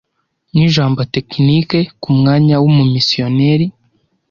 [0.53, 3.67] nijambo tekinike kumwanya wumumisiyoneri